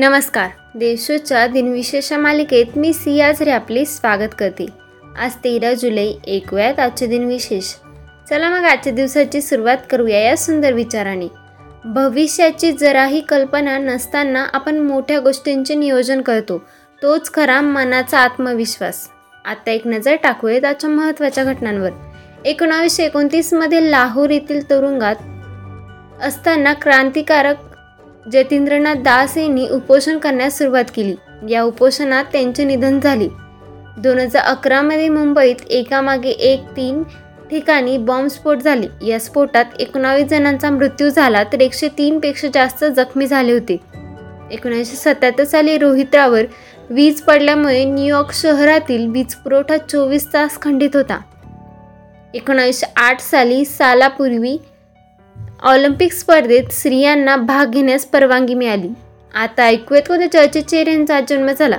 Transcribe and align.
नमस्कार. 0.00 0.50
देशोच्या 0.74 1.46
दिनविशेष 1.46 2.12
मालिकेत 2.12 2.66
मी 2.76 2.92
सियाझरे 2.92 3.50
आपले 3.50 3.84
स्वागत 3.84 4.28
करते. 4.38 4.66
आज 5.18 5.32
तेरा 5.44 5.74
जुलै 5.74 6.12
ऐकूयात 6.28 6.80
आजचे 6.80 7.06
दिनविशेष. 7.06 7.64
चला 8.30 8.50
मग 8.50 8.64
आजच्या 8.64 8.92
दिवसाची 8.92 9.42
सुरुवात 9.42 9.76
करूया 9.90 10.20
या 10.20 10.36
सुंदर 10.36 10.72
विचाराने. 10.72 11.26
भविष्याची 11.84 12.72
जराही 12.72 13.20
कल्पना 13.20 13.78
नसताना 13.78 14.46
आपण 14.52 14.78
मोठ्या 14.78 15.18
गोष्टींचे 15.18 15.74
नियोजन 15.74 16.20
करतो. 16.20 16.64
तोच 17.02 17.32
खरा 17.34 17.60
मनाचा 17.60 18.18
आत्मविश्वास. 18.18 19.08
आता 19.44 19.70
एक 19.70 19.86
नजर 19.86 20.16
टाकूयात 20.22 20.64
आजच्या 20.64 20.90
महत्त्वाच्या 20.90 21.44
घटनांवर. 21.44 21.90
एकोणावीसशे 22.44 23.04
एकोणतीसमध्ये 23.04 23.90
लाहोर 23.90 24.30
येथील 24.30 24.70
तुरुंगात 24.70 25.16
असताना 26.22 26.72
क्रांतिकारक 26.72 27.56
जतींद्रनाथ 28.32 28.94
दास 28.94 29.36
यांनी 29.38 29.68
उपोषण 29.68 30.18
करण्यास 30.18 30.58
सुरुवात 30.58 30.84
केली. 30.96 31.14
या 31.48 31.62
उपोषणात 31.62 32.24
त्यांचे 32.24 32.64
निधन 32.64 33.00
झाले. 33.00 33.28
दोन 33.98 34.18
हजार 34.18 34.42
अकरामध्ये 34.42 35.08
मुंबईत 35.08 35.56
एकामागे 35.70 36.28
एक 36.28 36.60
तीन 36.76 37.02
ठिकाणी 37.50 37.98
बॉम्बस्फोट 37.98 38.58
झाले. 38.58 39.06
या 39.06 39.20
स्फोटात 39.20 39.64
एकोणावीस 39.78 40.26
जणांचा 40.26 40.70
मृत्यू 40.70 41.08
झाला 41.08 41.44
तर 41.44 41.60
एकशे 41.60 41.88
तीनपेक्षा 41.88 42.48
जास्त 42.54 42.84
जखमी 42.84 43.26
झाले 43.26 43.52
होते. 43.52 43.76
एकोणीसशे 44.50 44.96
सत्याहत्तर 44.96 45.44
साली 45.44 45.78
रोहित्रावर 45.78 46.44
वीज 46.90 47.20
पडल्यामुळे 47.20 47.84
न्यूयॉर्क 47.84 48.32
शहरातील 48.32 49.06
वीज 49.10 49.34
पुरवठा 49.34 49.76
चोवीस 49.76 50.32
तास 50.32 50.60
खंडित 50.60 50.90
होता. 50.94 51.20
एकोणीसशे 52.34 52.92
आठ 52.96 53.20
साली 53.20 53.64
सालापूर्वी 53.64 54.58
ऑलिम्पिक 55.62 56.12
स्पर्धेत 56.12 56.72
स्त्रियांना 56.72 57.36
भाग 57.36 57.70
घेण्यास 57.70 58.04
परवानगी 58.04 58.54
मिळाली. 58.54 58.88
आता 59.34 59.62
ऐकूयात 59.62 60.02
कोणत्या 60.08 60.32
चर्चेत 60.32 60.62
चेहऱ्यांचा 60.62 61.20
जन्म 61.28 61.50
झाला. 61.58 61.78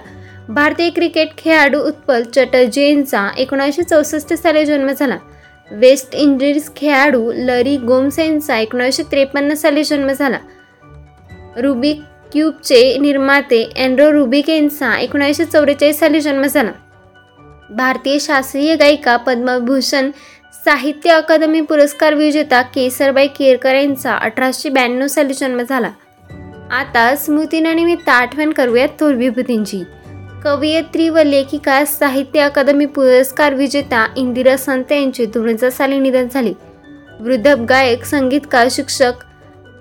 भारतीय 0.50 0.90
क्रिकेट 0.90 1.28
खेळाडू 1.38 1.80
उत्पल 1.80 2.23
चटर्जी 2.23 2.90
यांचा 2.90 3.30
एकोणीसशे 3.38 3.84
चौसष्ट 3.84 4.34
साली 4.34 4.66
जन्म 4.66 4.92
झाला. 5.00 5.18
वेस्ट 5.72 6.16
इंडिज 6.16 6.70
खेळाडू 6.76 7.32
लरी 7.36 7.78
गोम्स 7.78 8.20
यांचा 8.20 8.58
एकोणीसशे 8.58 9.04
त्रेपन्न 9.04 9.54
साली 9.54 9.84
जन्म 9.84 10.12
झाला. 10.12 10.38
रुबिक 11.58 12.02
क्यूबचे 12.32 12.98
निर्माते 12.98 13.64
अँड्रो 13.64 14.12
रुबिक 14.12 14.50
यांचा 14.50 15.00
एकोणीसशे 15.00 15.45
चौवेचाळीस 15.45 16.00
साली 16.00 16.22
जन्म 16.22 16.44
झाला. 16.44 16.72
भारतीय 17.70 18.18
शास्त्रीय 18.20 18.76
गायिका 18.76 19.18
पद्मभूषण 19.18 20.12
साहित्य 20.54 21.10
अकादमी 21.10 21.62
पुरस्कार 21.62 22.14
विजेता 22.14 22.62
केसरबाई 22.62 23.28
केरकर 23.28 23.76
यांचा 23.76 24.14
अठराशे 24.14 24.70
ब्याण्णव 24.70 25.08
साली 25.08 25.34
जन्म 25.34 25.62
झाला. 25.70 25.92
आता 26.72 27.16
स्मृतीनानिमित्त 27.16 28.10
आठवण 28.10 28.52
करूयात 28.52 28.88
थोर 29.00 29.14
विभूतींची 29.14 29.84
कवयित्री 30.44 31.10
व 31.10 31.20
लेखिका 31.20 31.86
साहित्य 31.86 32.40
अकादमी 32.40 32.86
पुरस्कार 32.86 33.54
विजेता 33.54 34.08
इंदिरा 34.18 34.58
संत 34.58 34.92
यांचे 34.92 35.26
दोन 35.26 35.50
हजार 35.50 35.70
साली 35.70 36.00
निधन 36.00 36.28
झाले. 36.34 36.54
वृद्ध 37.20 37.48
गायक 37.48 38.04
संगीतकार 38.04 38.68
शिक्षक 38.72 39.14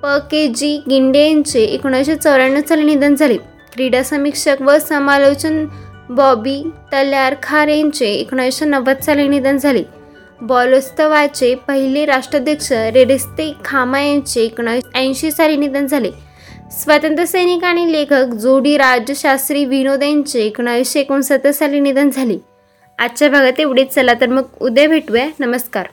प. 0.02 0.06
के. 0.06 0.46
जी. 0.46 0.82
गिंडे 0.90 1.26
यांचे 1.26 1.64
एकोणीसशे 1.64 2.16
चौऱ्याण्णव 2.16 2.60
साली 2.68 2.84
निधन 2.84 3.14
झाले. 3.14 3.36
क्रीडा 3.72 4.02
समीक्षक 4.02 4.56
व 4.60 4.78
समालोचन 4.78 5.66
बॉबी 6.10 6.62
तल्यार 6.92 7.34
खार 7.42 7.68
यांचे 7.68 8.06
एकोणीसशे 8.06 8.64
नव्वद 8.64 9.00
साली 9.00 9.28
निधन 9.28 9.56
झाले. 9.56 9.99
बॉलोस्तवाचे 10.42 11.54
पहिले 11.54 12.04
राष्ट्राध्यक्ष 12.04 12.72
रेडिस्ते 12.72 13.52
खामा 13.64 14.00
यांचे 14.00 14.40
एकोणीसशे 14.40 14.98
ऐंशी 14.98 15.30
साली 15.30 15.56
निधन 15.56 15.86
झाले. 15.86 16.10
स्वातंत्र्य 16.72 17.26
सैनिक 17.26 17.64
आणि 17.64 17.92
लेखक 17.92 18.24
जोडी 18.24 18.76
राजशास्त्री 18.76 19.64
विनोद 19.64 20.02
यांचे 20.02 20.40
एकोणीसशे 20.42 21.00
एकोणसत्तर 21.00 21.50
साली 21.50 21.80
निधन 21.80 22.10
झाले. 22.10 22.38
आजच्या 22.98 23.30
भागात 23.30 23.60
एवढेच. 23.60 23.94
चला 23.94 24.14
तर 24.20 24.26
मग 24.26 24.42
उद्या 24.60 24.88
भेटूया. 24.88 25.26
नमस्कार. 25.40 25.86